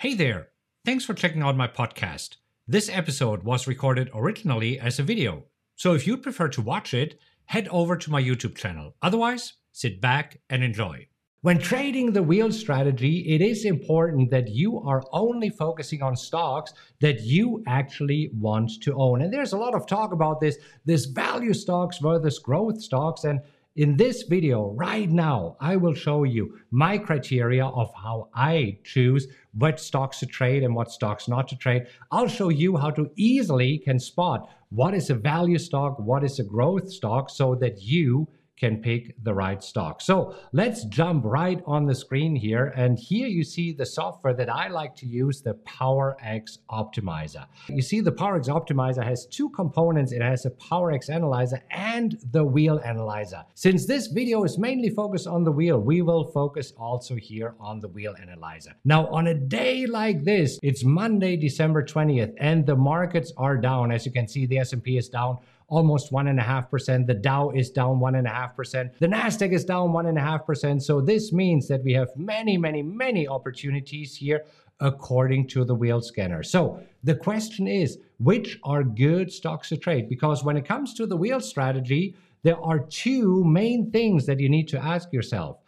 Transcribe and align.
Hey 0.00 0.14
there! 0.14 0.48
Thanks 0.86 1.04
for 1.04 1.12
checking 1.12 1.42
out 1.42 1.58
my 1.58 1.68
podcast. 1.68 2.36
This 2.66 2.88
episode 2.88 3.42
was 3.42 3.66
recorded 3.66 4.08
originally 4.14 4.80
as 4.80 4.98
a 4.98 5.02
video, 5.02 5.44
so 5.76 5.92
if 5.92 6.06
you'd 6.06 6.22
prefer 6.22 6.48
to 6.48 6.62
watch 6.62 6.94
it, 6.94 7.20
head 7.44 7.68
over 7.68 7.98
to 7.98 8.10
my 8.10 8.22
YouTube 8.22 8.56
channel. 8.56 8.94
Otherwise, 9.02 9.58
sit 9.72 10.00
back 10.00 10.40
and 10.48 10.64
enjoy. 10.64 11.06
When 11.42 11.58
trading 11.58 12.14
the 12.14 12.22
wheel 12.22 12.50
strategy, 12.50 13.26
it 13.28 13.42
is 13.42 13.66
important 13.66 14.30
that 14.30 14.48
you 14.48 14.80
are 14.80 15.02
only 15.12 15.50
focusing 15.50 16.02
on 16.02 16.16
stocks 16.16 16.72
that 17.02 17.20
you 17.20 17.62
actually 17.66 18.30
want 18.32 18.70
to 18.80 18.94
own. 18.94 19.20
And 19.20 19.30
there's 19.30 19.52
a 19.52 19.58
lot 19.58 19.74
of 19.74 19.86
talk 19.86 20.12
about 20.12 20.40
this, 20.40 20.56
this 20.86 21.04
value 21.04 21.52
stocks 21.52 21.98
versus 21.98 22.38
growth 22.38 22.80
stocks. 22.80 23.24
And 23.24 23.40
in 23.76 23.96
this 23.96 24.24
video 24.24 24.72
right 24.72 25.08
now, 25.08 25.56
I 25.60 25.76
will 25.76 25.94
show 25.94 26.24
you 26.24 26.58
my 26.72 26.98
criteria 26.98 27.64
of 27.64 27.92
how 27.94 28.28
I 28.34 28.78
choose 28.82 29.28
what 29.52 29.78
stocks 29.78 30.18
to 30.20 30.26
trade 30.26 30.64
and 30.64 30.74
what 30.74 30.90
stocks 30.90 31.28
not 31.28 31.46
to 31.48 31.56
trade. 31.56 31.86
I'll 32.10 32.26
show 32.26 32.48
you 32.48 32.76
how 32.76 32.90
to 32.90 33.10
easily 33.16 33.78
can 33.78 34.00
spot 34.00 34.48
what 34.70 34.94
is 34.94 35.10
a 35.10 35.14
value 35.14 35.58
stock, 35.58 35.98
what 36.00 36.24
is 36.24 36.40
a 36.40 36.44
growth 36.44 36.90
stock 36.90 37.30
so 37.30 37.54
that 37.56 37.80
you 37.80 38.28
can 38.60 38.76
pick 38.76 39.14
the 39.24 39.32
right 39.32 39.64
stock. 39.64 40.02
So 40.02 40.36
let's 40.52 40.84
jump 40.84 41.24
right 41.24 41.62
on 41.66 41.86
the 41.86 41.94
screen 41.94 42.36
here. 42.36 42.66
And 42.76 42.98
here 42.98 43.26
you 43.26 43.42
see 43.42 43.72
the 43.72 43.86
software 43.86 44.34
that 44.34 44.50
I 44.50 44.68
like 44.68 44.94
to 44.96 45.06
use, 45.06 45.40
the 45.40 45.54
PowerX 45.66 46.58
Optimizer. 46.70 47.46
You 47.68 47.80
see 47.80 48.00
the 48.02 48.12
PowerX 48.12 48.48
Optimizer 48.48 49.02
has 49.02 49.26
two 49.26 49.48
components. 49.50 50.12
It 50.12 50.20
has 50.20 50.44
a 50.44 50.50
PowerX 50.50 51.08
Analyzer 51.08 51.62
and 51.70 52.18
the 52.32 52.44
Wheel 52.44 52.80
Analyzer. 52.84 53.44
Since 53.54 53.86
this 53.86 54.08
video 54.08 54.44
is 54.44 54.58
mainly 54.58 54.90
focused 54.90 55.26
on 55.26 55.42
the 55.42 55.52
wheel, 55.52 55.78
we 55.80 56.02
will 56.02 56.30
focus 56.30 56.74
also 56.76 57.14
here 57.14 57.54
on 57.58 57.80
the 57.80 57.88
Wheel 57.88 58.14
Analyzer. 58.20 58.74
Now, 58.84 59.06
on 59.06 59.28
a 59.28 59.34
day 59.34 59.86
like 59.86 60.22
this, 60.24 60.58
it's 60.62 60.84
Monday, 60.84 61.36
December 61.36 61.82
20th, 61.82 62.34
and 62.38 62.66
the 62.66 62.76
markets 62.76 63.32
are 63.38 63.56
down. 63.56 63.90
As 63.90 64.04
you 64.04 64.12
can 64.12 64.28
see, 64.28 64.44
the 64.44 64.58
S&P 64.58 64.98
is 64.98 65.08
down 65.08 65.38
almost 65.70 66.12
1.5%. 66.12 67.06
The 67.06 67.14
Dow 67.14 67.50
is 67.50 67.70
down 67.70 68.00
1.5%. 68.00 68.98
The 68.98 69.06
NASDAQ 69.06 69.52
is 69.52 69.64
down 69.64 69.90
1.5%. 69.90 70.82
So 70.82 71.00
this 71.00 71.32
means 71.32 71.68
that 71.68 71.82
we 71.82 71.94
have 71.94 72.08
many, 72.16 72.58
many, 72.58 72.82
many 72.82 73.26
opportunities 73.26 74.16
here 74.16 74.44
according 74.80 75.46
to 75.46 75.64
the 75.64 75.74
wheel 75.74 76.00
scanner. 76.00 76.42
So 76.42 76.82
the 77.04 77.14
question 77.14 77.66
is, 77.66 77.98
which 78.18 78.58
are 78.64 78.82
good 78.82 79.32
stocks 79.32 79.68
to 79.68 79.76
trade? 79.76 80.08
Because 80.08 80.42
when 80.42 80.56
it 80.56 80.66
comes 80.66 80.94
to 80.94 81.06
the 81.06 81.16
wheel 81.16 81.40
strategy, 81.40 82.14
there 82.42 82.60
are 82.60 82.80
two 82.80 83.44
main 83.44 83.90
things 83.90 84.26
that 84.26 84.40
you 84.40 84.48
need 84.48 84.68
to 84.68 84.82
ask 84.82 85.12
yourself. 85.12 85.58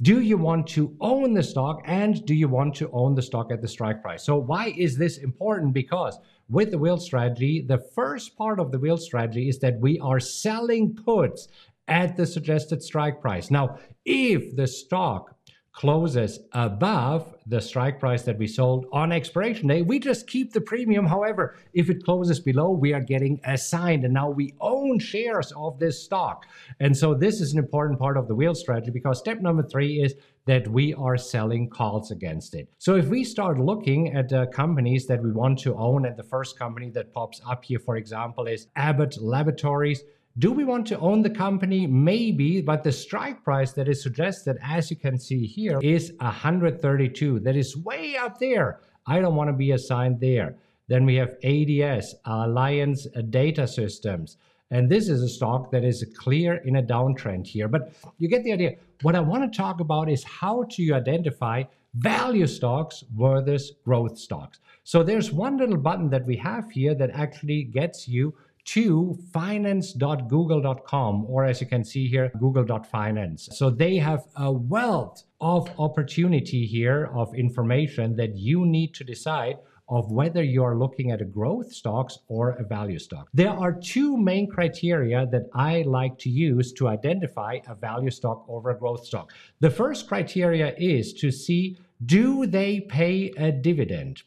Do 0.00 0.20
you 0.20 0.36
want 0.36 0.68
to 0.68 0.94
own 1.00 1.34
the 1.34 1.42
stock 1.42 1.82
and 1.84 2.24
do 2.24 2.34
you 2.34 2.48
want 2.48 2.76
to 2.76 2.88
own 2.92 3.16
the 3.16 3.22
stock 3.22 3.50
at 3.50 3.60
the 3.60 3.66
strike 3.66 4.00
price? 4.00 4.22
So 4.22 4.36
why 4.36 4.72
is 4.76 4.96
this 4.96 5.18
important? 5.18 5.72
Because 5.72 6.18
with 6.48 6.70
the 6.70 6.78
wheel 6.78 6.98
strategy, 6.98 7.64
the 7.66 7.78
first 7.94 8.36
part 8.36 8.58
of 8.58 8.72
the 8.72 8.78
wheel 8.78 8.96
strategy 8.96 9.48
is 9.48 9.58
that 9.60 9.80
we 9.80 9.98
are 10.00 10.20
selling 10.20 10.94
puts 10.94 11.48
at 11.88 12.16
the 12.16 12.26
suggested 12.26 12.82
strike 12.82 13.20
price. 13.20 13.50
Now, 13.50 13.78
if 14.04 14.56
the 14.56 14.66
stock 14.66 15.34
closes 15.72 16.40
above 16.52 17.36
the 17.46 17.60
strike 17.60 18.00
price 18.00 18.22
that 18.22 18.36
we 18.36 18.48
sold 18.48 18.86
on 18.92 19.12
expiration 19.12 19.68
day, 19.68 19.80
we 19.80 19.98
just 20.00 20.26
keep 20.26 20.52
the 20.52 20.60
premium. 20.60 21.06
However, 21.06 21.56
if 21.72 21.88
it 21.88 22.04
closes 22.04 22.40
below, 22.40 22.70
we 22.70 22.92
are 22.92 23.00
getting 23.00 23.40
assigned 23.44 24.04
and 24.04 24.12
now 24.12 24.28
we 24.28 24.54
own 24.60 24.98
shares 24.98 25.52
of 25.52 25.78
this 25.78 26.02
stock. 26.02 26.46
And 26.80 26.96
so 26.96 27.14
this 27.14 27.40
is 27.40 27.52
an 27.52 27.60
important 27.60 28.00
part 28.00 28.16
of 28.16 28.26
the 28.26 28.34
wheel 28.34 28.56
strategy 28.56 28.90
because 28.90 29.20
step 29.20 29.40
number 29.40 29.62
three 29.62 30.02
is 30.02 30.14
that 30.48 30.66
we 30.66 30.94
are 30.94 31.18
selling 31.18 31.68
calls 31.68 32.10
against 32.10 32.54
it. 32.54 32.66
So 32.78 32.96
if 32.96 33.08
we 33.08 33.22
start 33.22 33.58
looking 33.58 34.14
at 34.14 34.30
the 34.30 34.46
companies 34.46 35.06
that 35.06 35.22
we 35.22 35.30
want 35.30 35.58
to 35.58 35.76
own, 35.76 36.06
and 36.06 36.16
the 36.16 36.22
first 36.22 36.58
company 36.58 36.88
that 36.94 37.12
pops 37.12 37.42
up 37.46 37.62
here, 37.66 37.78
for 37.78 37.96
example, 37.96 38.46
is 38.46 38.66
Abbott 38.74 39.20
Laboratories. 39.20 40.04
Do 40.38 40.50
we 40.52 40.64
want 40.64 40.86
to 40.86 40.98
own 41.00 41.20
the 41.20 41.28
company? 41.28 41.86
Maybe, 41.86 42.62
but 42.62 42.82
the 42.82 42.92
strike 42.92 43.44
price 43.44 43.72
that 43.72 43.88
is 43.88 44.02
suggested, 44.02 44.56
as 44.64 44.90
you 44.90 44.96
can 44.96 45.18
see 45.18 45.44
here, 45.44 45.80
is 45.82 46.14
132. 46.18 47.40
That 47.40 47.54
is 47.54 47.76
way 47.76 48.16
up 48.16 48.38
there. 48.38 48.80
I 49.06 49.20
don't 49.20 49.36
want 49.36 49.48
to 49.50 49.52
be 49.54 49.72
assigned 49.72 50.18
there. 50.18 50.56
Then 50.86 51.04
we 51.04 51.16
have 51.16 51.36
ADS, 51.44 52.14
Alliance 52.24 53.06
Data 53.28 53.68
Systems. 53.68 54.38
And 54.70 54.88
this 54.88 55.10
is 55.10 55.22
a 55.22 55.28
stock 55.28 55.70
that 55.72 55.84
is 55.84 56.06
clear 56.16 56.54
in 56.54 56.76
a 56.76 56.82
downtrend 56.82 57.46
here. 57.46 57.68
But 57.68 57.92
you 58.16 58.28
get 58.28 58.44
the 58.44 58.52
idea. 58.54 58.76
What 59.02 59.14
I 59.14 59.20
want 59.20 59.50
to 59.50 59.56
talk 59.56 59.78
about 59.78 60.10
is 60.10 60.24
how 60.24 60.64
to 60.70 60.92
identify 60.92 61.62
value 61.94 62.48
stocks 62.48 63.04
versus 63.14 63.72
growth 63.84 64.18
stocks. 64.18 64.58
So 64.82 65.04
there's 65.04 65.32
one 65.32 65.56
little 65.56 65.76
button 65.76 66.10
that 66.10 66.26
we 66.26 66.36
have 66.38 66.70
here 66.70 66.94
that 66.96 67.10
actually 67.10 67.62
gets 67.64 68.08
you 68.08 68.34
to 68.66 69.16
finance.google.com, 69.32 71.26
or 71.26 71.44
as 71.44 71.60
you 71.60 71.66
can 71.66 71.84
see 71.84 72.08
here, 72.08 72.30
google.finance. 72.38 73.48
So 73.52 73.70
they 73.70 73.96
have 73.96 74.26
a 74.36 74.52
wealth 74.52 75.22
of 75.40 75.70
opportunity 75.78 76.66
here 76.66 77.08
of 77.14 77.32
information 77.34 78.16
that 78.16 78.36
you 78.36 78.66
need 78.66 78.94
to 78.94 79.04
decide 79.04 79.58
of 79.88 80.12
whether 80.12 80.42
you 80.42 80.62
are 80.62 80.76
looking 80.76 81.10
at 81.10 81.20
a 81.20 81.24
growth 81.24 81.72
stocks 81.72 82.18
or 82.28 82.50
a 82.50 82.64
value 82.64 82.98
stock. 82.98 83.28
There 83.32 83.50
are 83.50 83.72
two 83.72 84.16
main 84.16 84.48
criteria 84.48 85.26
that 85.32 85.48
I 85.54 85.82
like 85.82 86.18
to 86.18 86.30
use 86.30 86.72
to 86.74 86.88
identify 86.88 87.58
a 87.66 87.74
value 87.74 88.10
stock 88.10 88.44
over 88.48 88.70
a 88.70 88.78
growth 88.78 89.06
stock. 89.06 89.32
The 89.60 89.70
first 89.70 90.08
criteria 90.08 90.74
is 90.76 91.12
to 91.14 91.30
see 91.30 91.78
do 92.04 92.46
they 92.46 92.80
pay 92.80 93.32
a 93.36 93.50
dividend? 93.50 94.22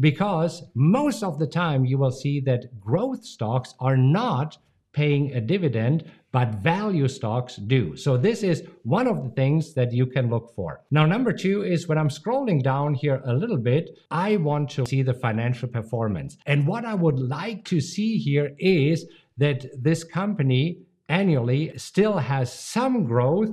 because 0.00 0.62
most 0.74 1.22
of 1.22 1.38
the 1.38 1.46
time 1.46 1.84
you 1.84 1.98
will 1.98 2.10
see 2.10 2.40
that 2.40 2.80
growth 2.80 3.24
stocks 3.24 3.74
are 3.80 3.96
not 3.96 4.58
paying 4.92 5.32
a 5.34 5.40
dividend, 5.40 6.04
but 6.36 6.56
value 6.56 7.08
stocks 7.08 7.56
do. 7.56 7.96
So 7.96 8.18
this 8.18 8.42
is 8.42 8.62
one 8.82 9.06
of 9.06 9.24
the 9.24 9.30
things 9.30 9.72
that 9.72 9.90
you 9.90 10.04
can 10.04 10.28
look 10.28 10.54
for. 10.54 10.82
Now, 10.90 11.06
number 11.06 11.32
two 11.32 11.62
is 11.64 11.88
when 11.88 11.96
I'm 11.96 12.10
scrolling 12.10 12.62
down 12.62 12.92
here 12.92 13.22
a 13.24 13.32
little 13.32 13.56
bit, 13.56 13.98
I 14.10 14.36
want 14.36 14.68
to 14.72 14.84
see 14.84 15.00
the 15.00 15.14
financial 15.14 15.66
performance. 15.66 16.36
And 16.44 16.66
what 16.66 16.84
I 16.84 16.92
would 16.92 17.18
like 17.18 17.64
to 17.72 17.80
see 17.80 18.18
here 18.18 18.54
is 18.58 19.06
that 19.38 19.64
this 19.82 20.04
company 20.04 20.82
annually 21.08 21.72
still 21.78 22.18
has 22.18 22.52
some 22.52 23.06
growth, 23.06 23.52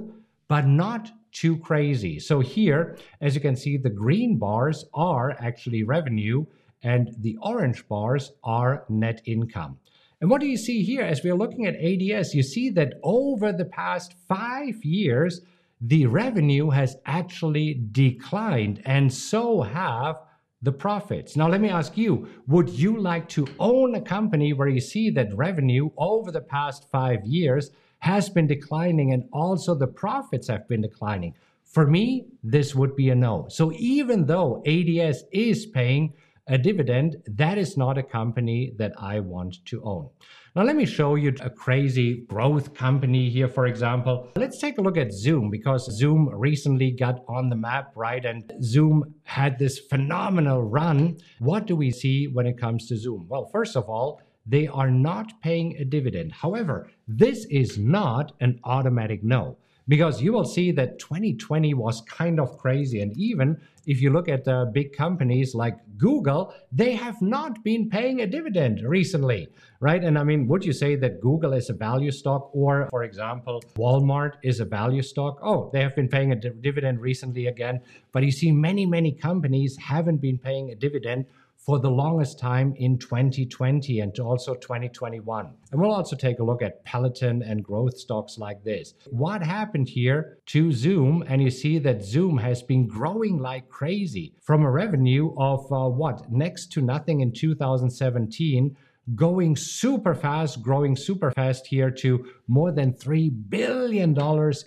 but 0.49 0.67
not 0.67 1.09
too 1.31 1.55
crazy. 1.59 2.19
So 2.19 2.41
here, 2.41 2.97
as 3.21 3.33
you 3.33 3.39
can 3.39 3.55
see, 3.55 3.77
the 3.77 3.95
green 4.03 4.37
bars 4.37 4.83
are 4.93 5.37
actually 5.39 5.83
revenue 5.83 6.45
and 6.81 7.15
the 7.19 7.37
orange 7.41 7.87
bars 7.87 8.33
are 8.43 8.83
net 8.89 9.21
income. 9.25 9.77
And 10.23 10.29
what 10.29 10.39
do 10.39 10.47
you 10.47 10.55
see 10.55 10.83
here? 10.83 11.01
As 11.01 11.21
we 11.21 11.31
are 11.31 11.35
looking 11.35 11.65
at 11.65 11.75
ADS, 11.75 12.33
you 12.33 12.43
see 12.43 12.69
that 12.69 12.93
over 13.03 13.51
the 13.51 13.65
past 13.65 14.13
five 14.25 14.81
years, 14.85 15.41
the 15.81 16.05
revenue 16.05 16.69
has 16.69 16.95
actually 17.05 17.81
declined, 17.91 18.81
and 18.85 19.11
so 19.13 19.63
have 19.63 20.15
the 20.61 20.71
profits. 20.71 21.35
Now, 21.35 21.49
let 21.49 21.59
me 21.59 21.67
ask 21.67 21.97
you 21.97 22.29
would 22.47 22.69
you 22.69 23.01
like 23.01 23.27
to 23.35 23.45
own 23.59 23.95
a 23.95 24.01
company 24.01 24.53
where 24.53 24.69
you 24.69 24.79
see 24.79 25.09
that 25.09 25.35
revenue 25.35 25.89
over 25.97 26.31
the 26.31 26.39
past 26.39 26.89
five 26.89 27.25
years 27.25 27.71
has 27.99 28.29
been 28.29 28.47
declining 28.47 29.11
and 29.11 29.27
also 29.33 29.75
the 29.75 29.87
profits 29.87 30.47
have 30.47 30.69
been 30.69 30.83
declining. 30.83 31.35
For 31.65 31.85
me, 31.85 32.27
this 32.41 32.73
would 32.73 32.95
be 32.95 33.09
a 33.09 33.15
no. 33.15 33.47
So 33.49 33.73
even 33.73 34.25
though 34.25 34.63
ADS 34.65 35.25
is 35.33 35.65
paying 35.65 36.13
a 36.47 36.57
dividend, 36.57 37.17
that 37.25 37.57
is 37.57 37.77
not 37.77 37.97
a 37.97 38.03
company 38.03 38.73
that 38.77 38.93
I 38.97 39.19
want 39.19 39.65
to 39.65 39.81
own. 39.83 40.09
Now, 40.55 40.63
let 40.63 40.75
me 40.75 40.85
show 40.85 41.15
you 41.15 41.33
a 41.41 41.49
crazy 41.49 42.25
growth 42.27 42.73
company 42.73 43.29
here, 43.29 43.47
for 43.47 43.65
example. 43.65 44.29
Let's 44.35 44.59
take 44.59 44.77
a 44.77 44.81
look 44.81 44.97
at 44.97 45.11
Zoom 45.11 45.49
because 45.49 45.91
Zoom 45.97 46.29
recently 46.29 46.91
got 46.91 47.23
on 47.27 47.49
the 47.49 47.55
map, 47.55 47.91
right? 47.95 48.23
And 48.23 48.51
Zoom 48.61 49.15
had 49.23 49.57
this 49.57 49.79
phenomenal 49.79 50.61
run. 50.61 51.17
What 51.39 51.65
do 51.65 51.75
we 51.75 51.89
see 51.89 52.27
when 52.27 52.45
it 52.45 52.59
comes 52.59 52.87
to 52.87 52.97
Zoom? 52.97 53.25
Well, 53.29 53.49
first 53.51 53.75
of 53.75 53.89
all, 53.89 54.21
they 54.45 54.67
are 54.67 54.91
not 54.91 55.41
paying 55.41 55.77
a 55.77 55.85
dividend. 55.85 56.33
However, 56.33 56.89
this 57.07 57.45
is 57.45 57.77
not 57.77 58.33
an 58.41 58.59
automatic 58.65 59.23
no 59.23 59.57
because 59.87 60.21
you 60.21 60.33
will 60.33 60.45
see 60.45 60.71
that 60.71 60.99
2020 60.99 61.73
was 61.73 62.01
kind 62.01 62.39
of 62.39 62.57
crazy. 62.57 63.01
And 63.01 63.17
even 63.17 63.59
if 63.85 64.01
you 64.01 64.11
look 64.11 64.29
at 64.29 64.47
uh, 64.47 64.65
big 64.65 64.93
companies 64.93 65.53
like 65.53 65.77
Google, 65.97 66.53
they 66.71 66.93
have 66.95 67.21
not 67.21 67.63
been 67.63 67.89
paying 67.89 68.21
a 68.21 68.27
dividend 68.27 68.81
recently, 68.85 69.47
right? 69.79 70.03
And 70.03 70.17
I 70.17 70.23
mean, 70.23 70.47
would 70.47 70.65
you 70.65 70.73
say 70.73 70.95
that 70.95 71.21
Google 71.21 71.53
is 71.53 71.69
a 71.69 71.73
value 71.73 72.11
stock 72.11 72.49
or, 72.53 72.87
for 72.89 73.03
example, 73.03 73.61
Walmart 73.75 74.33
is 74.43 74.59
a 74.59 74.65
value 74.65 75.01
stock? 75.01 75.39
Oh, 75.43 75.69
they 75.73 75.81
have 75.81 75.95
been 75.95 76.07
paying 76.07 76.31
a 76.31 76.35
dividend 76.35 77.01
recently 77.01 77.47
again. 77.47 77.81
But 78.11 78.23
you 78.23 78.31
see, 78.31 78.51
many, 78.51 78.85
many 78.85 79.11
companies 79.11 79.77
haven't 79.77 80.17
been 80.17 80.37
paying 80.37 80.71
a 80.71 80.75
dividend 80.75 81.25
for 81.65 81.79
the 81.79 81.89
longest 81.89 82.39
time 82.39 82.73
in 82.77 82.97
2020 82.97 84.01
and 84.01 84.19
also 84.19 84.53
2021. 84.55 85.49
And 85.71 85.81
we'll 85.81 85.91
also 85.91 86.15
take 86.15 86.39
a 86.39 86.43
look 86.43 86.61
at 86.61 86.83
Peloton 86.83 87.41
and 87.41 87.63
growth 87.63 87.97
stocks 87.97 88.37
like 88.37 88.63
this. 88.63 88.93
What 89.09 89.41
happened 89.41 89.87
here 89.87 90.39
to 90.47 90.71
Zoom? 90.71 91.23
And 91.27 91.41
you 91.41 91.49
see 91.49 91.79
that 91.79 92.03
Zoom 92.03 92.37
has 92.37 92.61
been 92.61 92.87
growing 92.87 93.39
like 93.39 93.69
crazy 93.69 94.33
from 94.41 94.63
a 94.63 94.71
revenue 94.71 95.33
of 95.37 95.71
uh, 95.71 95.87
what, 95.87 96.31
next 96.31 96.71
to 96.73 96.81
nothing 96.81 97.21
in 97.21 97.31
2017 97.31 98.75
going 99.15 99.55
super 99.55 100.15
fast, 100.15 100.61
growing 100.61 100.95
super 100.95 101.31
fast 101.31 101.67
here 101.67 101.91
to 101.91 102.25
more 102.47 102.71
than 102.71 102.93
$3 102.93 103.31
billion 103.49 104.15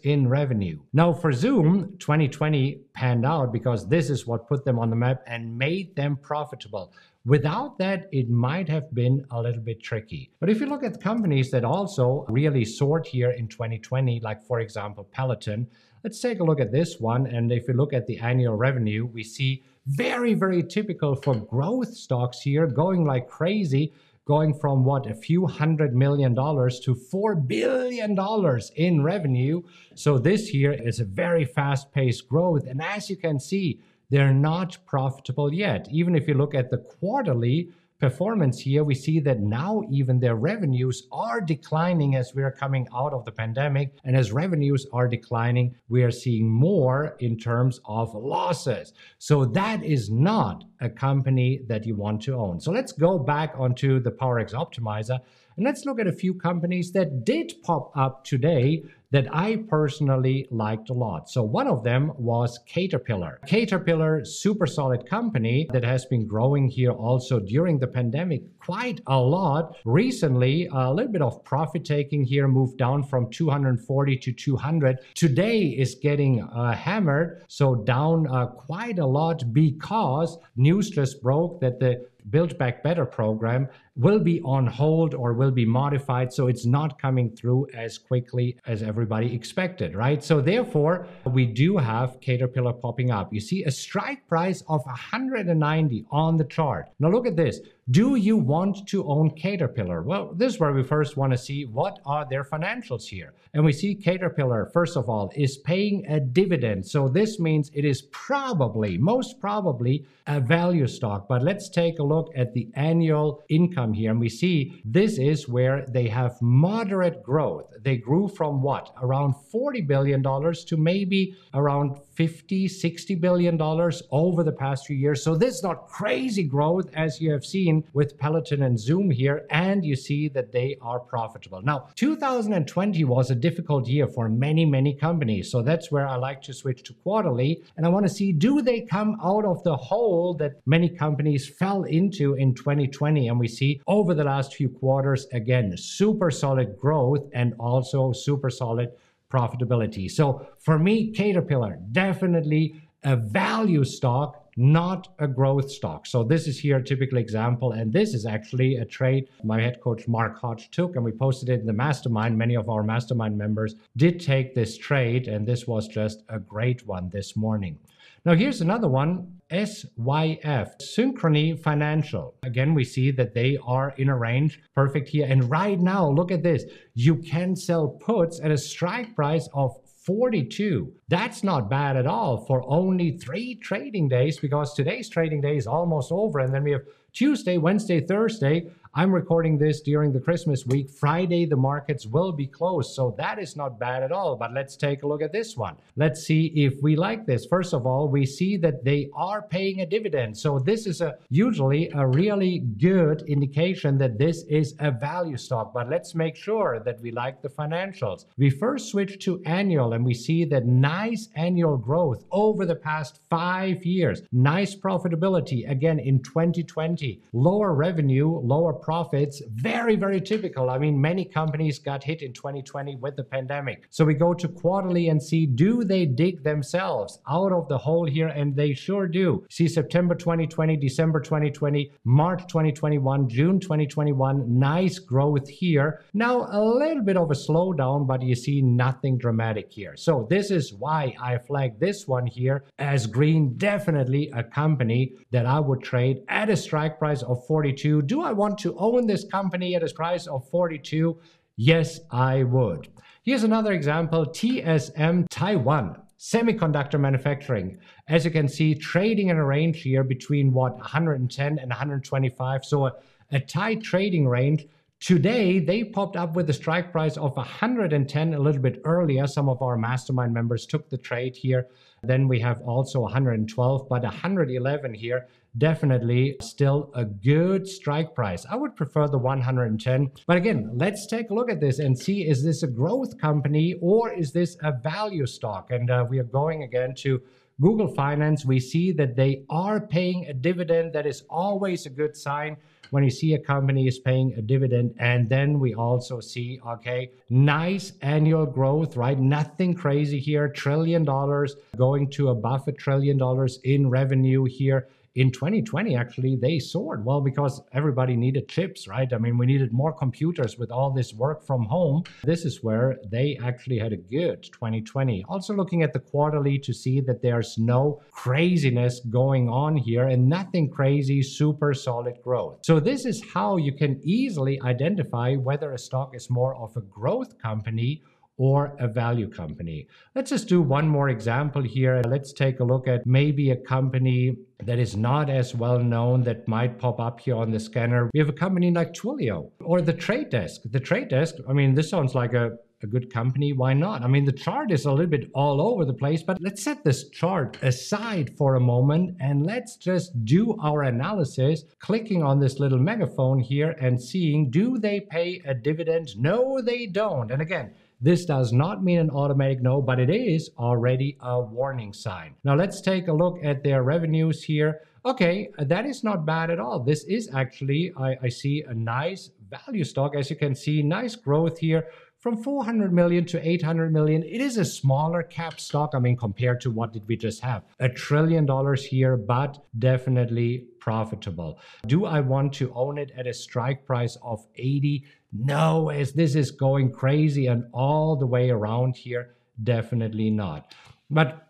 in 0.02 0.28
revenue. 0.28 0.78
Now, 0.92 1.12
for 1.12 1.32
Zoom, 1.32 1.96
2020 1.98 2.82
panned 2.92 3.24
out 3.24 3.52
because 3.52 3.88
this 3.88 4.10
is 4.10 4.26
what 4.26 4.46
put 4.46 4.64
them 4.64 4.78
on 4.78 4.90
the 4.90 4.96
map 4.96 5.22
and 5.26 5.56
made 5.56 5.96
them 5.96 6.16
profitable. 6.16 6.92
Without 7.24 7.78
that, 7.78 8.08
it 8.12 8.30
might 8.30 8.68
have 8.68 8.94
been 8.94 9.24
a 9.30 9.40
little 9.40 9.60
bit 9.60 9.82
tricky. 9.82 10.30
But 10.38 10.50
if 10.50 10.60
you 10.60 10.66
look 10.66 10.84
at 10.84 11.00
companies 11.00 11.50
that 11.50 11.64
also 11.64 12.24
really 12.28 12.64
soared 12.64 13.06
here 13.06 13.30
in 13.30 13.48
2020, 13.48 14.20
like 14.20 14.44
for 14.44 14.60
example, 14.60 15.08
Peloton, 15.10 15.66
let's 16.04 16.20
take 16.20 16.38
a 16.38 16.44
look 16.44 16.60
at 16.60 16.70
this 16.70 17.00
one. 17.00 17.26
And 17.26 17.50
if 17.50 17.66
you 17.66 17.74
look 17.74 17.92
at 17.92 18.06
the 18.06 18.18
annual 18.18 18.54
revenue, 18.54 19.06
we 19.06 19.24
see 19.24 19.64
very, 19.86 20.34
very 20.34 20.62
typical 20.62 21.16
for 21.16 21.34
growth 21.34 21.94
stocks 21.94 22.42
here 22.42 22.66
going 22.66 23.04
like 23.04 23.28
crazy 23.28 23.92
going 24.26 24.52
from 24.52 24.84
what 24.84 25.06
a 25.06 25.14
few 25.14 25.46
hundred 25.46 25.94
million 25.94 26.34
dollars 26.34 26.80
to 26.80 26.94
four 26.94 27.36
billion 27.36 28.14
dollars 28.14 28.72
in 28.74 29.02
revenue. 29.02 29.62
So 29.94 30.18
this 30.18 30.52
year 30.52 30.72
is 30.72 30.98
a 31.00 31.04
very 31.04 31.44
fast 31.44 31.92
paced 31.92 32.28
growth. 32.28 32.66
And 32.66 32.82
as 32.82 33.08
you 33.08 33.16
can 33.16 33.38
see, 33.38 33.80
they're 34.10 34.34
not 34.34 34.78
profitable 34.86 35.52
yet. 35.52 35.88
Even 35.90 36.14
if 36.14 36.28
you 36.28 36.34
look 36.34 36.54
at 36.54 36.70
the 36.70 36.78
quarterly, 36.78 37.70
performance 37.98 38.60
here, 38.60 38.84
we 38.84 38.94
see 38.94 39.20
that 39.20 39.40
now 39.40 39.82
even 39.90 40.18
their 40.18 40.36
revenues 40.36 41.06
are 41.10 41.40
declining 41.40 42.14
as 42.14 42.34
we 42.34 42.42
are 42.42 42.50
coming 42.50 42.86
out 42.94 43.12
of 43.12 43.24
the 43.24 43.32
pandemic. 43.32 43.92
And 44.04 44.16
as 44.16 44.32
revenues 44.32 44.86
are 44.92 45.08
declining, 45.08 45.74
we 45.88 46.02
are 46.02 46.10
seeing 46.10 46.48
more 46.48 47.16
in 47.20 47.38
terms 47.38 47.80
of 47.86 48.14
losses. 48.14 48.92
So 49.18 49.44
that 49.46 49.82
is 49.82 50.10
not 50.10 50.64
a 50.80 50.90
company 50.90 51.60
that 51.68 51.86
you 51.86 51.94
want 51.94 52.22
to 52.22 52.34
own. 52.34 52.60
So 52.60 52.70
let's 52.70 52.92
go 52.92 53.18
back 53.18 53.54
onto 53.56 54.00
the 54.00 54.10
PowerX 54.10 54.52
Optimizer 54.52 55.18
and 55.56 55.64
let's 55.64 55.86
look 55.86 55.98
at 55.98 56.06
a 56.06 56.12
few 56.12 56.34
companies 56.34 56.92
that 56.92 57.24
did 57.24 57.54
pop 57.62 57.90
up 57.96 58.24
today 58.24 58.82
that 59.16 59.34
I 59.34 59.56
personally 59.70 60.46
liked 60.50 60.90
a 60.90 60.92
lot. 60.92 61.30
So 61.30 61.42
one 61.42 61.66
of 61.68 61.82
them 61.82 62.12
was 62.18 62.60
Caterpillar. 62.66 63.40
Caterpillar, 63.46 64.26
super 64.26 64.66
solid 64.66 65.08
company 65.08 65.66
that 65.72 65.82
has 65.82 66.04
been 66.04 66.26
growing 66.26 66.68
here 66.68 66.90
also 66.90 67.40
during 67.40 67.78
the 67.78 67.86
pandemic 67.86 68.42
quite 68.58 69.00
a 69.06 69.18
lot. 69.18 69.74
Recently, 69.86 70.68
a 70.70 70.92
little 70.92 71.10
bit 71.10 71.22
of 71.22 71.42
profit 71.44 71.82
taking 71.82 72.24
here 72.24 72.46
moved 72.46 72.76
down 72.76 73.04
from 73.04 73.30
240 73.30 74.18
to 74.18 74.32
200. 74.32 74.98
Today 75.14 75.62
is 75.62 75.94
getting 75.94 76.42
uh, 76.42 76.74
hammered, 76.74 77.42
so 77.48 77.74
down 77.74 78.26
uh, 78.26 78.48
quite 78.48 78.98
a 78.98 79.06
lot 79.06 79.42
because 79.54 80.36
news 80.56 80.90
just 80.90 81.22
broke 81.22 81.58
that 81.62 81.80
the 81.80 82.06
Build 82.28 82.58
Back 82.58 82.82
Better 82.82 83.06
program 83.06 83.68
will 83.96 84.18
be 84.18 84.40
on 84.42 84.66
hold 84.66 85.14
or 85.14 85.32
will 85.32 85.50
be 85.50 85.64
modified. 85.64 86.32
So 86.32 86.48
it's 86.48 86.66
not 86.66 87.00
coming 87.00 87.30
through 87.30 87.68
as 87.74 87.98
quickly 87.98 88.56
as 88.66 88.82
everybody 88.82 89.34
expected, 89.34 89.94
right? 89.94 90.22
So 90.22 90.40
therefore, 90.40 91.06
we 91.24 91.46
do 91.46 91.76
have 91.78 92.20
Caterpillar 92.20 92.74
popping 92.74 93.10
up. 93.10 93.32
You 93.32 93.40
see 93.40 93.64
a 93.64 93.70
strike 93.70 94.26
price 94.28 94.62
of 94.68 94.84
190 94.84 96.04
on 96.10 96.36
the 96.36 96.44
chart. 96.44 96.88
Now 96.98 97.10
look 97.10 97.26
at 97.26 97.36
this. 97.36 97.60
Do 97.88 98.16
you 98.16 98.36
want 98.36 98.88
to 98.88 99.06
own 99.06 99.30
Caterpillar? 99.30 100.02
Well, 100.02 100.34
this 100.34 100.54
is 100.54 100.60
where 100.60 100.72
we 100.72 100.82
first 100.82 101.16
want 101.16 101.32
to 101.32 101.38
see 101.38 101.66
what 101.66 102.00
are 102.04 102.26
their 102.28 102.42
financials 102.42 103.04
here. 103.04 103.32
And 103.54 103.64
we 103.64 103.72
see 103.72 103.94
Caterpillar, 103.94 104.70
first 104.72 104.96
of 104.96 105.08
all, 105.08 105.30
is 105.36 105.58
paying 105.58 106.04
a 106.08 106.18
dividend. 106.18 106.84
So 106.84 107.08
this 107.08 107.38
means 107.38 107.70
it 107.72 107.84
is 107.84 108.02
probably, 108.10 108.98
most 108.98 109.40
probably, 109.40 110.04
a 110.26 110.40
value 110.40 110.88
stock. 110.88 111.28
But 111.28 111.44
let's 111.44 111.68
take 111.68 112.00
a 112.00 112.02
look 112.02 112.32
at 112.34 112.52
the 112.54 112.68
annual 112.74 113.44
income 113.48 113.85
here. 113.92 114.10
And 114.10 114.20
we 114.20 114.28
see 114.28 114.80
this 114.84 115.18
is 115.18 115.48
where 115.48 115.84
they 115.88 116.08
have 116.08 116.40
moderate 116.40 117.22
growth. 117.22 117.72
They 117.82 117.96
grew 117.96 118.28
from 118.28 118.62
what? 118.62 118.92
Around 119.00 119.34
$40 119.52 119.86
billion 119.86 120.22
to 120.22 120.76
maybe 120.76 121.36
around 121.54 121.98
50, 122.14 122.66
60 122.66 123.14
billion 123.16 123.56
dollars 123.56 124.02
over 124.10 124.42
the 124.42 124.52
past 124.52 124.86
few 124.86 124.96
years. 124.96 125.22
So 125.22 125.36
this 125.36 125.56
is 125.56 125.62
not 125.62 125.86
crazy 125.86 126.42
growth 126.42 126.88
as 126.94 127.20
you 127.20 127.30
have 127.32 127.44
seen 127.44 127.84
with 127.92 128.18
Peloton 128.18 128.62
and 128.62 128.78
Zoom 128.78 129.10
here, 129.10 129.46
and 129.50 129.84
you 129.84 129.96
see 129.96 130.28
that 130.28 130.52
they 130.52 130.76
are 130.80 130.98
profitable. 130.98 131.60
Now, 131.62 131.88
2020 131.96 133.04
was 133.04 133.30
a 133.30 133.34
difficult 133.34 133.86
year 133.86 134.06
for 134.08 134.28
many, 134.28 134.64
many 134.64 134.94
companies. 134.94 135.50
So 135.50 135.62
that's 135.62 135.90
where 135.90 136.08
I 136.08 136.16
like 136.16 136.42
to 136.42 136.54
switch 136.54 136.82
to 136.84 136.94
quarterly. 136.94 137.62
And 137.76 137.84
I 137.84 137.90
want 137.90 138.06
to 138.06 138.12
see 138.12 138.32
do 138.32 138.62
they 138.62 138.80
come 138.80 139.16
out 139.22 139.44
of 139.44 139.62
the 139.62 139.76
hole 139.76 140.34
that 140.34 140.52
many 140.66 140.88
companies 140.88 141.48
fell 141.48 141.84
into 141.84 142.34
in 142.34 142.54
2020? 142.54 143.28
And 143.28 143.38
we 143.38 143.48
see 143.48 143.75
over 143.86 144.14
the 144.14 144.24
last 144.24 144.54
few 144.54 144.68
quarters, 144.68 145.26
again, 145.32 145.76
super 145.76 146.30
solid 146.30 146.76
growth 146.76 147.28
and 147.32 147.54
also 147.58 148.12
super 148.12 148.50
solid 148.50 148.90
profitability. 149.30 150.10
So 150.10 150.46
for 150.58 150.78
me, 150.78 151.10
Caterpillar, 151.10 151.78
definitely 151.92 152.80
a 153.04 153.16
value 153.16 153.84
stock, 153.84 154.42
not 154.56 155.08
a 155.18 155.28
growth 155.28 155.70
stock. 155.70 156.06
So 156.06 156.24
this 156.24 156.46
is 156.46 156.58
here 156.58 156.78
a 156.78 156.82
typical 156.82 157.18
example. 157.18 157.72
And 157.72 157.92
this 157.92 158.14
is 158.14 158.24
actually 158.24 158.76
a 158.76 158.84
trade 158.84 159.28
my 159.44 159.60
head 159.60 159.80
coach 159.80 160.08
Mark 160.08 160.38
Hodge 160.38 160.70
took, 160.70 160.96
and 160.96 161.04
we 161.04 161.12
posted 161.12 161.48
it 161.50 161.60
in 161.60 161.66
the 161.66 161.72
mastermind. 161.72 162.38
Many 162.38 162.56
of 162.56 162.68
our 162.68 162.82
mastermind 162.82 163.36
members 163.36 163.74
did 163.96 164.18
take 164.18 164.54
this 164.54 164.78
trade, 164.78 165.28
and 165.28 165.46
this 165.46 165.66
was 165.66 165.88
just 165.88 166.22
a 166.28 166.38
great 166.38 166.86
one 166.86 167.10
this 167.10 167.36
morning. 167.36 167.78
Now, 168.26 168.34
here's 168.34 168.60
another 168.60 168.88
one 168.88 169.38
SYF, 169.52 170.70
Synchrony 170.82 171.56
Financial. 171.56 172.34
Again, 172.42 172.74
we 172.74 172.82
see 172.82 173.12
that 173.12 173.34
they 173.34 173.56
are 173.64 173.94
in 173.98 174.08
a 174.08 174.16
range, 174.16 174.60
perfect 174.74 175.10
here. 175.10 175.28
And 175.28 175.48
right 175.48 175.78
now, 175.78 176.10
look 176.10 176.32
at 176.32 176.42
this. 176.42 176.64
You 176.94 177.14
can 177.14 177.54
sell 177.54 177.86
puts 177.86 178.40
at 178.40 178.50
a 178.50 178.58
strike 178.58 179.14
price 179.14 179.48
of 179.54 179.76
42. 180.06 180.92
That's 181.06 181.44
not 181.44 181.70
bad 181.70 181.96
at 181.96 182.08
all 182.08 182.44
for 182.46 182.68
only 182.68 183.16
three 183.16 183.54
trading 183.54 184.08
days 184.08 184.40
because 184.40 184.74
today's 184.74 185.08
trading 185.08 185.40
day 185.40 185.56
is 185.56 185.68
almost 185.68 186.10
over. 186.10 186.40
And 186.40 186.52
then 186.52 186.64
we 186.64 186.72
have 186.72 186.82
Tuesday, 187.12 187.58
Wednesday, 187.58 188.00
Thursday. 188.00 188.68
I'm 188.94 189.12
recording 189.12 189.58
this 189.58 189.80
during 189.80 190.12
the 190.12 190.20
Christmas 190.20 190.66
week. 190.66 190.90
Friday, 190.90 191.46
the 191.46 191.56
markets 191.56 192.06
will 192.06 192.32
be 192.32 192.46
closed. 192.46 192.94
So 192.94 193.14
that 193.18 193.38
is 193.38 193.56
not 193.56 193.78
bad 193.78 194.02
at 194.02 194.12
all. 194.12 194.36
But 194.36 194.52
let's 194.52 194.76
take 194.76 195.02
a 195.02 195.06
look 195.06 195.22
at 195.22 195.32
this 195.32 195.56
one. 195.56 195.76
Let's 195.96 196.22
see 196.22 196.46
if 196.54 196.82
we 196.82 196.96
like 196.96 197.26
this. 197.26 197.46
First 197.46 197.74
of 197.74 197.86
all, 197.86 198.08
we 198.08 198.24
see 198.24 198.56
that 198.58 198.84
they 198.84 199.10
are 199.14 199.42
paying 199.42 199.80
a 199.80 199.86
dividend. 199.86 200.36
So 200.36 200.58
this 200.58 200.86
is 200.86 201.00
a 201.00 201.16
usually 201.30 201.90
a 201.94 202.06
really 202.06 202.60
good 202.60 203.22
indication 203.22 203.98
that 203.98 204.18
this 204.18 204.44
is 204.44 204.74
a 204.78 204.90
value 204.90 205.36
stock. 205.36 205.72
But 205.74 205.90
let's 205.90 206.14
make 206.14 206.36
sure 206.36 206.80
that 206.84 207.00
we 207.00 207.10
like 207.10 207.42
the 207.42 207.48
financials. 207.48 208.26
We 208.38 208.50
first 208.50 208.90
switch 208.90 209.24
to 209.24 209.42
annual 209.44 209.92
and 209.92 210.04
we 210.04 210.14
see 210.14 210.44
that 210.46 210.66
nice 210.66 211.28
annual 211.34 211.76
growth 211.76 212.24
over 212.30 212.64
the 212.64 212.76
past 212.76 213.20
five 213.28 213.84
years. 213.84 214.22
Nice 214.32 214.74
profitability 214.74 215.68
again 215.70 215.98
in 215.98 216.22
2020. 216.22 217.20
Lower 217.32 217.74
revenue, 217.74 218.28
lower 218.28 218.75
profits, 218.76 219.42
very, 219.54 219.96
very 219.96 220.20
typical. 220.20 220.70
I 220.70 220.78
mean, 220.78 221.00
many 221.00 221.24
companies 221.24 221.78
got 221.78 222.04
hit 222.04 222.22
in 222.22 222.32
2020 222.32 222.96
with 222.96 223.16
the 223.16 223.24
pandemic. 223.24 223.86
So 223.90 224.04
we 224.04 224.14
go 224.14 224.34
to 224.34 224.48
quarterly 224.48 225.08
and 225.08 225.22
see 225.22 225.46
do 225.46 225.84
they 225.84 226.06
dig 226.06 226.42
themselves 226.42 227.18
out 227.28 227.52
of 227.52 227.68
the 227.68 227.78
hole 227.78 228.06
here? 228.06 228.28
And 228.28 228.54
they 228.54 228.74
sure 228.74 229.06
do. 229.08 229.44
See 229.50 229.68
September 229.68 230.14
2020, 230.14 230.76
December 230.76 231.20
2020, 231.20 231.92
March 232.04 232.42
2021, 232.48 233.28
June 233.28 233.60
2021, 233.60 234.58
nice 234.58 234.98
growth 234.98 235.48
here. 235.48 236.02
Now 236.14 236.46
a 236.50 236.62
little 236.62 237.02
bit 237.02 237.16
of 237.16 237.30
a 237.30 237.34
slowdown, 237.34 238.06
but 238.06 238.22
you 238.22 238.34
see 238.34 238.62
nothing 238.62 239.18
dramatic 239.18 239.70
here. 239.70 239.96
So 239.96 240.26
this 240.28 240.50
is 240.50 240.72
why 240.72 241.14
I 241.20 241.38
flag 241.38 241.78
this 241.78 242.06
one 242.06 242.26
here 242.26 242.64
as 242.78 243.06
green, 243.06 243.56
definitely 243.56 244.30
a 244.34 244.42
company 244.42 245.14
that 245.30 245.46
I 245.46 245.60
would 245.60 245.82
trade 245.82 246.22
at 246.28 246.50
a 246.50 246.56
strike 246.56 246.98
price 246.98 247.22
of 247.22 247.46
42. 247.46 248.02
Do 248.02 248.22
I 248.22 248.32
want 248.32 248.58
to 248.66 248.76
own 248.78 249.06
this 249.06 249.24
company 249.24 249.76
at 249.76 249.82
a 249.84 249.94
price 249.94 250.26
of 250.26 250.48
42? 250.48 251.18
Yes, 251.56 252.00
I 252.10 252.42
would. 252.42 252.88
Here's 253.22 253.44
another 253.44 253.72
example 253.72 254.26
TSM 254.26 255.26
Taiwan 255.30 256.02
semiconductor 256.18 256.98
manufacturing. 256.98 257.78
As 258.08 258.24
you 258.24 258.30
can 258.30 258.48
see, 258.48 258.74
trading 258.74 259.28
in 259.28 259.36
a 259.36 259.44
range 259.44 259.82
here 259.82 260.02
between 260.02 260.52
what 260.52 260.74
110 260.76 261.58
and 261.58 261.70
125. 261.70 262.64
So 262.64 262.86
a, 262.86 262.92
a 263.30 263.38
tight 263.38 263.82
trading 263.82 264.26
range. 264.26 264.66
Today, 264.98 265.58
they 265.58 265.84
popped 265.84 266.16
up 266.16 266.34
with 266.34 266.48
a 266.48 266.54
strike 266.54 266.90
price 266.90 267.18
of 267.18 267.36
110 267.36 268.34
a 268.34 268.38
little 268.38 268.62
bit 268.62 268.80
earlier. 268.84 269.26
Some 269.26 269.48
of 269.48 269.60
our 269.60 269.76
mastermind 269.76 270.32
members 270.32 270.66
took 270.66 270.88
the 270.88 270.96
trade 270.96 271.36
here. 271.36 271.66
Then 272.02 272.26
we 272.28 272.40
have 272.40 272.62
also 272.62 273.00
112, 273.00 273.88
but 273.88 274.02
111 274.02 274.94
here 274.94 275.28
definitely 275.58 276.36
still 276.40 276.90
a 276.94 277.04
good 277.04 277.66
strike 277.66 278.14
price. 278.14 278.44
I 278.50 278.56
would 278.56 278.76
prefer 278.76 279.08
the 279.08 279.18
110. 279.18 280.10
But 280.26 280.36
again, 280.36 280.70
let's 280.74 281.06
take 281.06 281.30
a 281.30 281.34
look 281.34 281.50
at 281.50 281.60
this 281.60 281.78
and 281.78 281.98
see 281.98 282.28
is 282.28 282.44
this 282.44 282.62
a 282.62 282.66
growth 282.68 283.18
company 283.18 283.74
or 283.80 284.12
is 284.12 284.32
this 284.32 284.56
a 284.62 284.72
value 284.72 285.26
stock? 285.26 285.70
And 285.70 285.90
uh, 285.90 286.04
we 286.08 286.18
are 286.18 286.24
going 286.24 286.62
again 286.62 286.94
to 286.96 287.22
Google 287.60 287.88
Finance. 287.88 288.44
We 288.44 288.60
see 288.60 288.92
that 288.92 289.16
they 289.16 289.44
are 289.48 289.80
paying 289.80 290.26
a 290.26 290.34
dividend. 290.34 290.92
That 290.92 291.06
is 291.06 291.22
always 291.30 291.86
a 291.86 291.90
good 291.90 292.16
sign 292.16 292.58
when 292.90 293.02
you 293.02 293.10
see 293.10 293.34
a 293.34 293.38
company 293.38 293.88
is 293.88 293.98
paying 293.98 294.34
a 294.36 294.42
dividend. 294.42 294.94
And 294.98 295.28
then 295.28 295.58
we 295.58 295.74
also 295.74 296.20
see, 296.20 296.60
okay, 296.66 297.10
nice 297.30 297.92
annual 298.02 298.46
growth, 298.46 298.96
right? 298.96 299.18
Nothing 299.18 299.74
crazy 299.74 300.20
here. 300.20 300.48
Trillion 300.48 301.04
dollars 301.04 301.56
going 301.76 302.10
to 302.10 302.28
above 302.28 302.68
a 302.68 302.72
trillion 302.72 303.18
dollars 303.18 303.58
in 303.64 303.88
revenue 303.88 304.44
here 304.44 304.88
in 305.16 305.32
2020 305.32 305.96
actually 305.96 306.36
they 306.36 306.58
soared. 306.58 307.04
Well 307.04 307.20
because 307.20 307.60
everybody 307.72 308.16
needed 308.16 308.48
chips 308.48 308.86
right? 308.86 309.12
I 309.12 309.18
mean 309.18 309.36
we 309.38 309.46
needed 309.46 309.72
more 309.72 309.92
computers 309.92 310.56
with 310.58 310.70
all 310.70 310.92
this 310.92 311.12
work 311.12 311.44
from 311.44 311.64
home. 311.64 312.04
This 312.22 312.44
is 312.44 312.62
where 312.62 312.96
they 313.10 313.38
actually 313.42 313.78
had 313.78 313.92
a 313.92 313.96
good 313.96 314.42
2020 314.44 315.24
also 315.28 315.54
looking 315.54 315.82
at 315.82 315.92
the 315.92 315.98
quarterly 315.98 316.58
to 316.58 316.72
see 316.72 317.00
that 317.00 317.22
there's 317.22 317.58
no 317.58 318.00
craziness 318.10 319.00
going 319.10 319.48
on 319.48 319.76
here 319.76 320.06
and 320.08 320.28
nothing 320.28 320.70
crazy 320.70 321.22
super 321.22 321.74
solid 321.74 322.16
growth. 322.22 322.58
So 322.62 322.80
this 322.80 323.04
is 323.06 323.22
how 323.32 323.56
you 323.56 323.72
can 323.72 324.00
easily 324.04 324.60
identify 324.62 325.34
whether 325.34 325.72
a 325.72 325.78
stock 325.78 326.14
is 326.14 326.30
more 326.30 326.56
of 326.56 326.76
a 326.76 326.80
growth 326.80 327.38
company 327.38 328.02
or 328.36 328.76
a 328.78 328.88
value 328.88 329.28
company. 329.28 329.86
Let's 330.14 330.30
just 330.30 330.48
do 330.48 330.60
one 330.62 330.88
more 330.88 331.08
example 331.08 331.62
here. 331.62 332.02
Let's 332.06 332.32
take 332.32 332.60
a 332.60 332.64
look 332.64 332.86
at 332.86 333.06
maybe 333.06 333.50
a 333.50 333.56
company 333.56 334.36
that 334.64 334.78
is 334.78 334.96
not 334.96 335.30
as 335.30 335.54
well 335.54 335.78
known 335.78 336.22
that 336.24 336.46
might 336.48 336.78
pop 336.78 337.00
up 337.00 337.20
here 337.20 337.36
on 337.36 337.50
the 337.50 337.60
scanner. 337.60 338.10
We 338.12 338.20
have 338.20 338.28
a 338.28 338.32
company 338.32 338.70
like 338.70 338.92
Twilio 338.92 339.50
or 339.60 339.80
the 339.80 339.92
Trade 339.92 340.30
Desk. 340.30 340.60
The 340.64 340.80
Trade 340.80 341.08
Desk, 341.08 341.34
I 341.48 341.52
mean, 341.52 341.74
this 341.74 341.90
sounds 341.90 342.14
like 342.14 342.34
a 342.34 342.58
a 342.82 342.86
good 342.86 343.12
company, 343.12 343.52
why 343.52 343.72
not? 343.72 344.02
I 344.02 344.06
mean, 344.06 344.24
the 344.24 344.32
chart 344.32 344.70
is 344.70 344.84
a 344.84 344.90
little 344.90 345.06
bit 345.06 345.30
all 345.34 345.60
over 345.60 345.84
the 345.84 345.94
place, 345.94 346.22
but 346.22 346.40
let's 346.40 346.62
set 346.62 346.84
this 346.84 347.08
chart 347.08 347.56
aside 347.62 348.36
for 348.36 348.54
a 348.54 348.60
moment 348.60 349.16
and 349.18 349.46
let's 349.46 349.76
just 349.76 350.24
do 350.24 350.56
our 350.62 350.82
analysis, 350.82 351.64
clicking 351.78 352.22
on 352.22 352.38
this 352.38 352.58
little 352.60 352.78
megaphone 352.78 353.38
here 353.38 353.70
and 353.80 354.00
seeing 354.00 354.50
do 354.50 354.78
they 354.78 355.00
pay 355.00 355.40
a 355.46 355.54
dividend? 355.54 356.16
No, 356.18 356.60
they 356.60 356.86
don't. 356.86 357.30
And 357.30 357.40
again, 357.40 357.72
this 358.00 358.24
does 358.24 358.52
not 358.52 358.84
mean 358.84 358.98
an 358.98 359.10
automatic 359.10 359.62
no, 359.62 359.80
but 359.80 359.98
it 359.98 360.10
is 360.10 360.50
already 360.58 361.16
a 361.20 361.40
warning 361.40 361.92
sign. 361.92 362.34
Now 362.44 362.54
let's 362.54 362.80
take 362.80 363.08
a 363.08 363.12
look 363.12 363.38
at 363.42 363.62
their 363.62 363.82
revenues 363.82 364.42
here. 364.42 364.82
Okay, 365.04 365.48
that 365.58 365.86
is 365.86 366.02
not 366.02 366.26
bad 366.26 366.50
at 366.50 366.58
all. 366.58 366.80
This 366.80 367.04
is 367.04 367.30
actually, 367.32 367.92
I, 367.96 368.16
I 368.24 368.28
see 368.28 368.64
a 368.66 368.74
nice 368.74 369.30
value 369.48 369.84
stock. 369.84 370.16
As 370.16 370.28
you 370.28 370.36
can 370.36 370.54
see, 370.54 370.82
nice 370.82 371.14
growth 371.14 371.58
here 371.58 371.86
from 372.18 372.42
400 372.42 372.92
million 372.92 373.24
to 373.26 373.48
800 373.48 373.92
million. 373.92 374.22
It 374.24 374.40
is 374.40 374.56
a 374.56 374.64
smaller 374.64 375.22
cap 375.22 375.60
stock. 375.60 375.92
I 375.94 376.00
mean, 376.00 376.16
compared 376.16 376.60
to 376.62 376.70
what 376.70 376.92
did 376.92 377.06
we 377.06 377.16
just 377.16 377.40
have? 377.42 377.62
A 377.78 377.88
trillion 377.88 378.44
dollars 378.46 378.84
here, 378.84 379.16
but 379.16 379.58
definitely 379.78 380.66
profitable. 380.86 381.58
Do 381.88 382.04
I 382.06 382.20
want 382.20 382.52
to 382.54 382.72
own 382.72 382.96
it 382.96 383.10
at 383.16 383.26
a 383.26 383.34
strike 383.34 383.84
price 383.84 384.16
of 384.22 384.46
80? 384.54 385.04
No, 385.32 385.88
as 385.88 386.12
this 386.12 386.36
is 386.36 386.52
going 386.52 386.92
crazy 386.92 387.48
and 387.48 387.64
all 387.72 388.14
the 388.14 388.26
way 388.26 388.50
around 388.50 388.96
here, 388.96 389.34
definitely 389.64 390.30
not. 390.30 390.72
But 391.10 391.48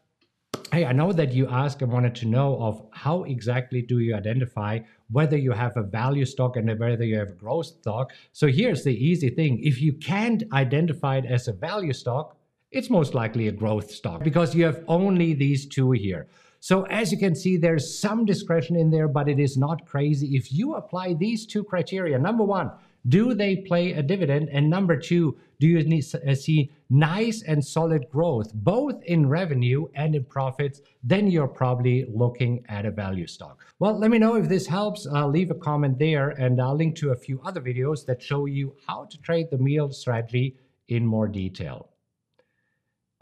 hey, 0.72 0.86
I 0.86 0.92
know 0.92 1.12
that 1.12 1.34
you 1.34 1.46
asked 1.48 1.82
and 1.82 1.92
wanted 1.92 2.14
to 2.14 2.26
know 2.26 2.56
of 2.62 2.82
how 2.92 3.24
exactly 3.24 3.82
do 3.82 3.98
you 3.98 4.14
identify 4.14 4.78
whether 5.10 5.36
you 5.36 5.52
have 5.52 5.76
a 5.76 5.82
value 5.82 6.24
stock 6.24 6.56
and 6.56 6.66
whether 6.80 7.04
you 7.04 7.18
have 7.18 7.28
a 7.28 7.42
growth 7.44 7.66
stock. 7.66 8.14
So 8.32 8.46
here's 8.46 8.84
the 8.84 8.96
easy 8.96 9.28
thing. 9.28 9.60
If 9.62 9.82
you 9.82 9.92
can't 9.92 10.44
identify 10.54 11.18
it 11.18 11.26
as 11.26 11.46
a 11.46 11.52
value 11.52 11.92
stock, 11.92 12.38
it's 12.70 12.88
most 12.88 13.12
likely 13.12 13.48
a 13.48 13.52
growth 13.52 13.90
stock 13.90 14.24
because 14.24 14.54
you 14.54 14.64
have 14.64 14.82
only 14.88 15.34
these 15.34 15.66
two 15.66 15.90
here. 15.92 16.26
So 16.60 16.84
as 16.84 17.12
you 17.12 17.18
can 17.18 17.34
see, 17.34 17.56
there's 17.56 17.98
some 17.98 18.24
discretion 18.24 18.76
in 18.76 18.90
there, 18.90 19.08
but 19.08 19.28
it 19.28 19.38
is 19.38 19.56
not 19.56 19.86
crazy. 19.86 20.36
If 20.36 20.52
you 20.52 20.74
apply 20.74 21.14
these 21.14 21.46
two 21.46 21.64
criteria, 21.64 22.18
number 22.18 22.44
one, 22.44 22.70
do 23.08 23.34
they 23.34 23.56
play 23.56 23.92
a 23.92 24.02
dividend? 24.02 24.48
And 24.50 24.68
number 24.68 24.96
two, 24.96 25.36
do 25.60 25.68
you 25.68 25.82
need, 25.84 26.04
uh, 26.14 26.34
see 26.34 26.72
nice 26.90 27.42
and 27.42 27.64
solid 27.64 28.08
growth, 28.10 28.52
both 28.52 29.00
in 29.04 29.28
revenue 29.28 29.86
and 29.94 30.16
in 30.16 30.24
profits? 30.24 30.80
Then 31.04 31.30
you're 31.30 31.46
probably 31.46 32.04
looking 32.12 32.64
at 32.68 32.84
a 32.84 32.90
value 32.90 33.28
stock. 33.28 33.64
Well, 33.78 33.96
let 33.98 34.10
me 34.10 34.18
know 34.18 34.34
if 34.34 34.48
this 34.48 34.66
helps. 34.66 35.06
Uh, 35.06 35.26
leave 35.26 35.52
a 35.52 35.54
comment 35.54 35.98
there, 35.98 36.30
and 36.30 36.60
I'll 36.60 36.74
link 36.74 36.96
to 36.96 37.12
a 37.12 37.16
few 37.16 37.40
other 37.44 37.60
videos 37.60 38.04
that 38.06 38.20
show 38.20 38.46
you 38.46 38.74
how 38.88 39.04
to 39.04 39.18
trade 39.18 39.50
the 39.50 39.56
wheel 39.56 39.92
strategy 39.92 40.56
in 40.88 41.06
more 41.06 41.28
detail. 41.28 41.90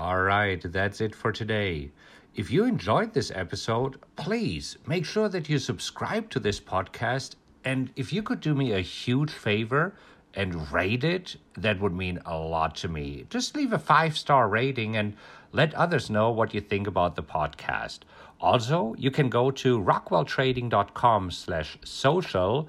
All 0.00 0.22
right, 0.22 0.60
that's 0.60 1.00
it 1.00 1.14
for 1.14 1.30
today. 1.30 1.92
If 2.34 2.50
you 2.50 2.64
enjoyed 2.64 3.12
this 3.12 3.30
episode, 3.32 4.00
please 4.16 4.76
make 4.88 5.04
sure 5.04 5.28
that 5.28 5.48
you 5.48 5.60
subscribe 5.60 6.30
to 6.30 6.40
this 6.40 6.58
podcast 6.58 7.36
and 7.64 7.90
if 7.94 8.12
you 8.12 8.20
could 8.20 8.40
do 8.40 8.56
me 8.56 8.72
a 8.72 8.80
huge 8.80 9.30
favor 9.30 9.94
and 10.34 10.72
rate 10.72 11.04
it, 11.04 11.36
that 11.56 11.78
would 11.80 11.92
mean 11.92 12.18
a 12.26 12.36
lot 12.36 12.74
to 12.76 12.88
me. 12.88 13.26
Just 13.30 13.54
leave 13.54 13.72
a 13.72 13.78
five 13.78 14.18
star 14.18 14.48
rating 14.48 14.96
and 14.96 15.14
let 15.52 15.72
others 15.74 16.10
know 16.10 16.28
what 16.28 16.52
you 16.54 16.60
think 16.60 16.88
about 16.88 17.14
the 17.14 17.22
podcast. 17.22 18.00
Also, 18.40 18.96
you 18.98 19.12
can 19.12 19.28
go 19.28 19.52
to 19.52 19.80
rockwelltrading.com 19.80 21.30
slash 21.30 21.78
social 21.84 22.68